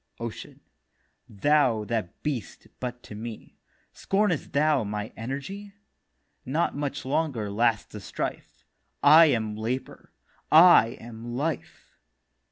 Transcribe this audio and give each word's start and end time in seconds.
OCEAN: 0.19 0.61
'Thou 1.29 1.83
that 1.83 2.23
beëst 2.23 2.65
but 2.79 3.03
to 3.03 3.13
be, 3.13 3.59
Scornest 3.93 4.51
thou 4.51 4.83
my 4.83 5.13
energy? 5.15 5.73
Not 6.43 6.75
much 6.75 7.05
longer 7.05 7.51
lasts 7.51 7.91
the 7.91 7.99
strife. 7.99 8.65
I 9.03 9.27
am 9.27 9.55
Labour, 9.55 10.11
I 10.51 10.97
am 10.99 11.35
Life. 11.35 11.99